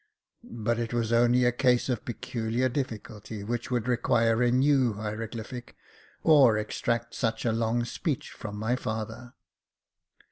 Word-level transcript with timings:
But 0.45 0.79
it 0.79 0.95
was 0.95 1.13
only 1.13 1.45
a 1.45 1.51
case 1.51 1.87
of 1.87 2.05
peculiar 2.05 2.69
difficulty 2.69 3.43
which 3.43 3.69
would 3.69 3.87
require 3.87 4.41
a 4.41 4.49
new 4.49 4.93
hieroglyphic, 4.93 5.75
or 6.23 6.57
extract 6.57 7.13
such 7.13 7.45
a 7.45 7.51
long 7.51 7.85
speech 7.85 8.31
from 8.31 8.57
my 8.57 8.75
father. 8.75 9.35